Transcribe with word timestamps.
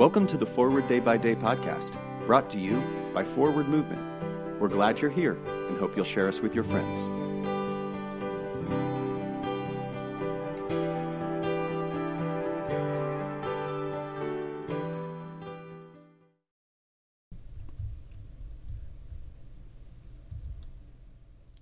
Welcome 0.00 0.26
to 0.28 0.38
the 0.38 0.46
Forward 0.46 0.88
Day 0.88 0.98
by 0.98 1.18
Day 1.18 1.34
podcast, 1.34 1.94
brought 2.24 2.48
to 2.52 2.58
you 2.58 2.82
by 3.12 3.22
Forward 3.22 3.68
Movement. 3.68 4.00
We're 4.58 4.68
glad 4.68 4.98
you're 4.98 5.10
here 5.10 5.34
and 5.68 5.78
hope 5.78 5.94
you'll 5.94 6.06
share 6.06 6.26
us 6.26 6.40
with 6.40 6.54
your 6.54 6.64
friends. 6.64 7.10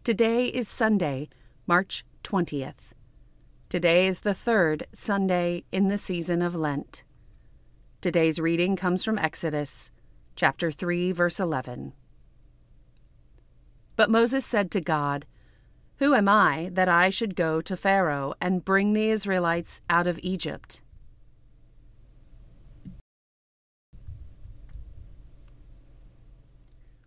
Today 0.05 0.47
is 0.47 0.69
Sunday, 0.69 1.29
March 1.67 2.05
20th. 2.23 2.93
Today 3.69 4.07
is 4.07 4.21
the 4.21 4.33
third 4.33 4.87
Sunday 4.93 5.65
in 5.73 5.89
the 5.89 5.99
season 5.99 6.41
of 6.41 6.55
Lent. 6.55 7.03
Today's 8.01 8.39
reading 8.39 8.77
comes 8.77 9.03
from 9.03 9.19
Exodus, 9.19 9.91
chapter 10.37 10.71
3, 10.71 11.11
verse 11.11 11.41
11. 11.41 11.95
But 13.97 14.09
Moses 14.09 14.47
said 14.47 14.71
to 14.71 14.81
God, 14.81 15.27
Who 15.97 16.15
am 16.15 16.29
I 16.29 16.71
that 16.75 16.89
I 16.89 17.11
should 17.11 17.35
go 17.35 17.61
to 17.61 17.77
Pharaoh 17.77 18.35
and 18.41 18.65
bring 18.65 18.93
the 18.93 19.11
Israelites 19.11 19.83
out 19.91 20.07
of 20.07 20.21
Egypt? 20.23 20.81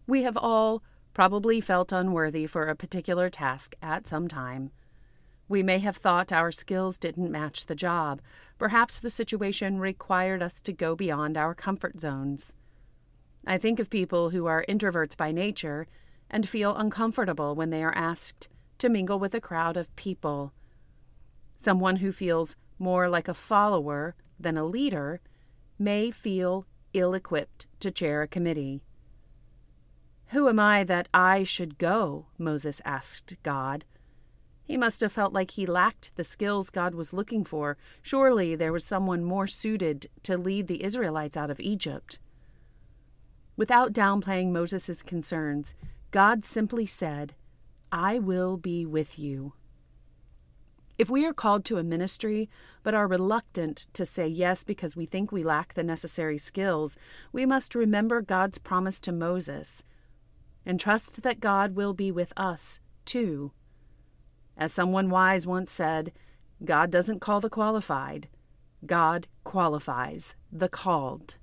We 0.05 0.23
have 0.23 0.35
all 0.35 0.83
probably 1.13 1.61
felt 1.61 1.93
unworthy 1.93 2.45
for 2.47 2.63
a 2.63 2.75
particular 2.75 3.29
task 3.29 3.75
at 3.81 4.09
some 4.09 4.27
time. 4.27 4.71
We 5.51 5.63
may 5.63 5.79
have 5.79 5.97
thought 5.97 6.31
our 6.31 6.49
skills 6.49 6.97
didn't 6.97 7.29
match 7.29 7.65
the 7.65 7.75
job. 7.75 8.21
Perhaps 8.57 9.01
the 9.01 9.09
situation 9.09 9.79
required 9.79 10.41
us 10.41 10.61
to 10.61 10.71
go 10.71 10.95
beyond 10.95 11.35
our 11.35 11.53
comfort 11.53 11.99
zones. 11.99 12.55
I 13.45 13.57
think 13.57 13.77
of 13.77 13.89
people 13.89 14.29
who 14.29 14.45
are 14.45 14.63
introverts 14.69 15.17
by 15.17 15.33
nature 15.33 15.87
and 16.29 16.47
feel 16.47 16.73
uncomfortable 16.77 17.53
when 17.53 17.69
they 17.69 17.83
are 17.83 17.93
asked 17.93 18.47
to 18.77 18.87
mingle 18.87 19.19
with 19.19 19.35
a 19.35 19.41
crowd 19.41 19.75
of 19.75 19.93
people. 19.97 20.53
Someone 21.57 21.97
who 21.97 22.13
feels 22.13 22.55
more 22.79 23.09
like 23.09 23.27
a 23.27 23.33
follower 23.33 24.15
than 24.39 24.57
a 24.57 24.63
leader 24.63 25.19
may 25.77 26.11
feel 26.11 26.65
ill 26.93 27.13
equipped 27.13 27.67
to 27.81 27.91
chair 27.91 28.21
a 28.21 28.27
committee. 28.27 28.83
Who 30.27 30.47
am 30.47 30.61
I 30.61 30.85
that 30.85 31.09
I 31.13 31.43
should 31.43 31.77
go? 31.77 32.27
Moses 32.37 32.81
asked 32.85 33.35
God. 33.43 33.83
He 34.63 34.77
must 34.77 35.01
have 35.01 35.11
felt 35.11 35.33
like 35.33 35.51
he 35.51 35.65
lacked 35.65 36.15
the 36.15 36.23
skills 36.23 36.69
God 36.69 36.95
was 36.95 37.13
looking 37.13 37.43
for. 37.43 37.77
Surely 38.01 38.55
there 38.55 38.71
was 38.71 38.85
someone 38.85 39.23
more 39.23 39.47
suited 39.47 40.07
to 40.23 40.37
lead 40.37 40.67
the 40.67 40.83
Israelites 40.83 41.35
out 41.35 41.49
of 41.49 41.59
Egypt. 41.59 42.19
Without 43.57 43.93
downplaying 43.93 44.51
Moses' 44.51 45.03
concerns, 45.03 45.75
God 46.11 46.45
simply 46.45 46.85
said, 46.85 47.33
I 47.91 48.19
will 48.19 48.57
be 48.57 48.85
with 48.85 49.19
you. 49.19 49.53
If 50.97 51.09
we 51.09 51.25
are 51.25 51.33
called 51.33 51.65
to 51.65 51.77
a 51.77 51.83
ministry 51.83 52.49
but 52.83 52.93
are 52.93 53.07
reluctant 53.07 53.87
to 53.93 54.05
say 54.05 54.27
yes 54.27 54.63
because 54.63 54.95
we 54.95 55.05
think 55.05 55.31
we 55.31 55.43
lack 55.43 55.73
the 55.73 55.83
necessary 55.83 56.37
skills, 56.37 56.97
we 57.33 57.45
must 57.45 57.75
remember 57.75 58.21
God's 58.21 58.57
promise 58.57 58.99
to 59.01 59.11
Moses 59.11 59.83
and 60.65 60.79
trust 60.79 61.23
that 61.23 61.39
God 61.39 61.75
will 61.75 61.93
be 61.93 62.11
with 62.11 62.31
us, 62.37 62.81
too. 63.03 63.51
As 64.57 64.73
someone 64.73 65.09
wise 65.09 65.47
once 65.47 65.71
said, 65.71 66.11
God 66.63 66.91
doesn't 66.91 67.19
call 67.19 67.41
the 67.41 67.49
qualified, 67.49 68.27
God 68.85 69.27
qualifies 69.43 70.35
the 70.51 70.69
called. 70.69 71.37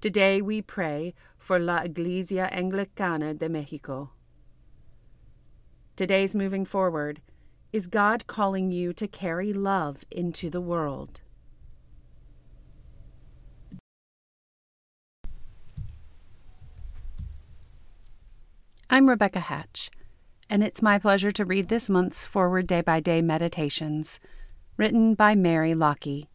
Today 0.00 0.40
we 0.40 0.62
pray 0.62 1.14
for 1.38 1.58
La 1.58 1.78
Iglesia 1.78 2.48
Anglicana 2.52 3.36
de 3.36 3.48
Mexico. 3.48 4.10
Today's 5.96 6.34
moving 6.34 6.64
forward 6.64 7.20
is 7.72 7.86
God 7.86 8.26
calling 8.26 8.70
you 8.70 8.92
to 8.92 9.08
carry 9.08 9.52
love 9.52 10.04
into 10.10 10.50
the 10.50 10.60
world. 10.60 11.20
I'm 18.88 19.08
Rebecca 19.08 19.40
Hatch, 19.40 19.90
and 20.48 20.62
it's 20.62 20.82
my 20.82 20.98
pleasure 20.98 21.32
to 21.32 21.44
read 21.44 21.68
this 21.68 21.90
month's 21.90 22.24
Forward 22.24 22.66
Day 22.66 22.80
by 22.80 23.00
Day 23.00 23.20
Meditations, 23.20 24.20
written 24.76 25.14
by 25.14 25.34
Mary 25.34 25.74
Lockie. 25.74 26.28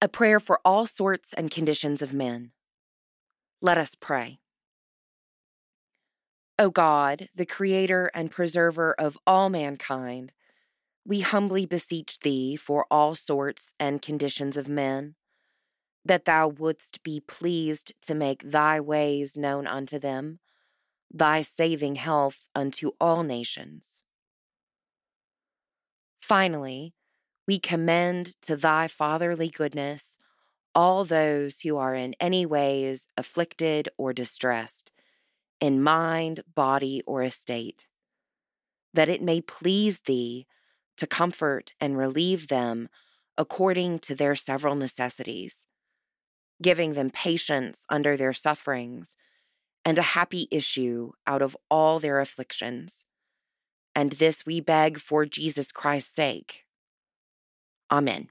A 0.00 0.08
prayer 0.08 0.40
for 0.40 0.60
all 0.64 0.86
sorts 0.86 1.32
and 1.32 1.50
conditions 1.50 2.02
of 2.02 2.12
men. 2.12 2.52
Let 3.60 3.78
us 3.78 3.94
pray. 3.94 4.38
O 6.58 6.70
God, 6.70 7.28
the 7.34 7.46
Creator 7.46 8.10
and 8.14 8.30
Preserver 8.30 8.94
of 8.98 9.18
all 9.26 9.48
mankind, 9.48 10.32
we 11.04 11.20
humbly 11.20 11.66
beseech 11.66 12.20
Thee 12.20 12.56
for 12.56 12.86
all 12.90 13.14
sorts 13.14 13.72
and 13.80 14.00
conditions 14.00 14.56
of 14.56 14.68
men 14.68 15.14
that 16.04 16.24
thou 16.24 16.48
wouldst 16.48 17.02
be 17.02 17.20
pleased 17.20 17.92
to 18.02 18.14
make 18.14 18.42
thy 18.42 18.80
ways 18.80 19.36
known 19.36 19.66
unto 19.66 19.98
them, 19.98 20.40
thy 21.10 21.42
saving 21.42 21.96
health 21.96 22.46
unto 22.54 22.90
all 23.00 23.22
nations. 23.22 24.02
Finally, 26.20 26.94
we 27.46 27.58
commend 27.58 28.40
to 28.42 28.56
thy 28.56 28.88
fatherly 28.88 29.48
goodness 29.48 30.18
all 30.74 31.04
those 31.04 31.60
who 31.60 31.76
are 31.76 31.94
in 31.94 32.14
any 32.18 32.46
ways 32.46 33.06
afflicted 33.16 33.88
or 33.98 34.12
distressed, 34.12 34.90
in 35.60 35.82
mind, 35.82 36.42
body, 36.54 37.02
or 37.06 37.22
estate, 37.22 37.86
that 38.94 39.08
it 39.08 39.22
may 39.22 39.40
please 39.40 40.00
thee 40.02 40.46
to 40.96 41.06
comfort 41.06 41.74
and 41.80 41.98
relieve 41.98 42.48
them 42.48 42.88
according 43.36 43.98
to 43.98 44.14
their 44.14 44.34
several 44.34 44.74
necessities 44.74 45.66
giving 46.62 46.94
them 46.94 47.10
patience 47.10 47.84
under 47.88 48.16
their 48.16 48.32
sufferings, 48.32 49.16
and 49.84 49.98
a 49.98 50.02
happy 50.02 50.48
issue 50.50 51.12
out 51.26 51.42
of 51.42 51.56
all 51.70 51.98
their 51.98 52.20
afflictions. 52.20 53.04
And 53.94 54.12
this 54.12 54.46
we 54.46 54.60
beg 54.60 54.98
for 54.98 55.26
Jesus 55.26 55.72
Christ's 55.72 56.14
sake. 56.14 56.64
Amen. 57.90 58.28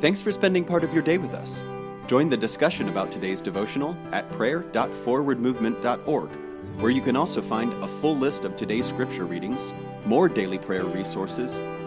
Thanks 0.00 0.20
for 0.20 0.32
spending 0.32 0.64
part 0.64 0.82
of 0.82 0.92
your 0.92 1.04
day 1.04 1.16
with 1.16 1.32
us. 1.32 1.62
Join 2.08 2.28
the 2.28 2.36
discussion 2.36 2.88
about 2.88 3.12
today's 3.12 3.40
devotional 3.40 3.96
at 4.10 4.28
prayer.forwardmovement.org, 4.32 6.30
where 6.80 6.90
you 6.90 7.00
can 7.00 7.14
also 7.14 7.40
find 7.40 7.72
a 7.84 7.86
full 7.86 8.18
list 8.18 8.44
of 8.44 8.56
today's 8.56 8.86
scripture 8.86 9.24
readings, 9.24 9.72
more 10.04 10.28
daily 10.28 10.58
prayer 10.58 10.84
resources, 10.84 11.60